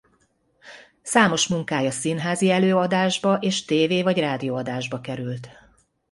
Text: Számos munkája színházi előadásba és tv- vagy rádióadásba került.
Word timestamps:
Számos 1.01 1.47
munkája 1.47 1.91
színházi 1.91 2.51
előadásba 2.51 3.35
és 3.37 3.65
tv- 3.65 4.03
vagy 4.03 4.19
rádióadásba 4.19 5.01
került. 5.01 5.49